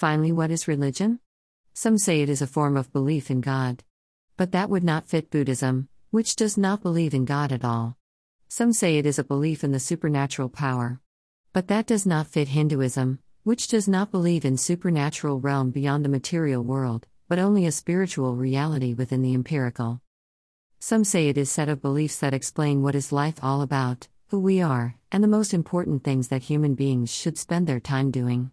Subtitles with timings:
[0.00, 1.20] Finally, what is religion?
[1.74, 3.84] Some say it is a form of belief in God.
[4.38, 7.98] But that would not fit Buddhism, which does not believe in God at all.
[8.48, 11.02] Some say it is a belief in the supernatural power.
[11.52, 16.08] But that does not fit Hinduism, which does not believe in supernatural realm beyond the
[16.08, 20.00] material world, but only a spiritual reality within the empirical.
[20.78, 24.40] Some say it is set of beliefs that explain what is life all about, who
[24.40, 28.50] we are, and the most important things that human beings should spend their time doing.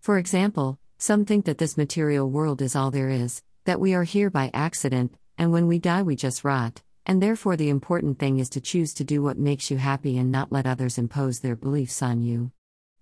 [0.00, 4.04] For example, some think that this material world is all there is, that we are
[4.04, 8.38] here by accident, and when we die we just rot, and therefore the important thing
[8.38, 11.56] is to choose to do what makes you happy and not let others impose their
[11.56, 12.50] beliefs on you.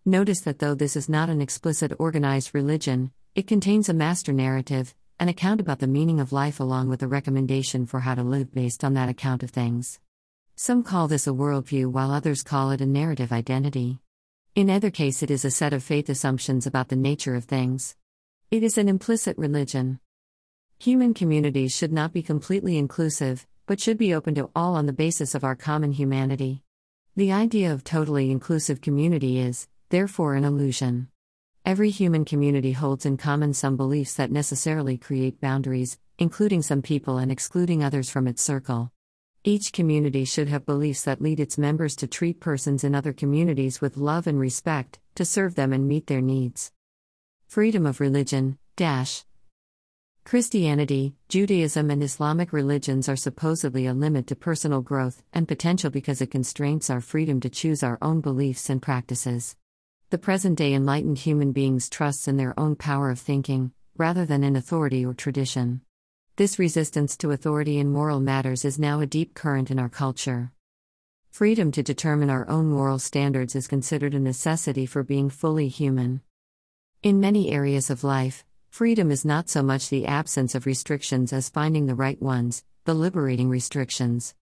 [0.05, 4.94] Notice that though this is not an explicit organized religion, it contains a master narrative,
[5.19, 8.55] an account about the meaning of life along with a recommendation for how to live
[8.55, 9.98] based on that account of things.
[10.55, 13.98] Some call this a worldview while others call it a narrative identity.
[14.56, 17.95] In either case, it is a set of faith assumptions about the nature of things.
[18.51, 20.01] It is an implicit religion.
[20.78, 24.95] Human communities should not be completely inclusive, but should be open to all on the
[24.95, 26.62] basis of our common humanity.
[27.17, 31.08] The idea of totally inclusive community is, therefore, an illusion.
[31.67, 37.19] Every human community holds in common some beliefs that necessarily create boundaries, including some people
[37.19, 38.91] and excluding others from its circle.
[39.48, 43.80] Each community should have beliefs that lead its members to treat persons in other communities
[43.80, 46.72] with love and respect, to serve them and meet their needs.
[47.47, 49.24] Freedom of religion, dash.
[50.24, 56.20] Christianity, Judaism, and Islamic religions are supposedly a limit to personal growth and potential because
[56.20, 59.55] it constrains our freedom to choose our own beliefs and practices.
[60.11, 64.42] The present day enlightened human beings trusts in their own power of thinking, rather than
[64.42, 65.83] in authority or tradition.
[66.37, 70.53] This resistance to authority in moral matters is now a deep current in our culture.
[71.31, 76.20] Freedom to determine our own moral standards is considered a necessity for being fully human.
[77.03, 81.48] In many areas of life, freedom is not so much the absence of restrictions as
[81.48, 84.34] finding the right ones, the liberating restrictions.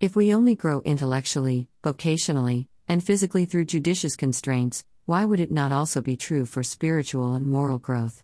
[0.00, 5.72] If we only grow intellectually, vocationally, and physically through judicious constraints, why would it not
[5.72, 8.22] also be true for spiritual and moral growth?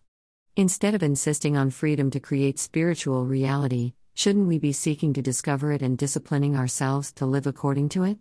[0.57, 5.73] Instead of insisting on freedom to create spiritual reality, shouldn't we be seeking to discover
[5.73, 8.19] it and disciplining ourselves to live according to it?